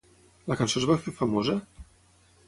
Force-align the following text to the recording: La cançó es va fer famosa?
La 0.51 0.55
cançó 0.61 0.79
es 0.81 0.87
va 0.91 0.95
fer 1.03 1.13
famosa? 1.19 1.59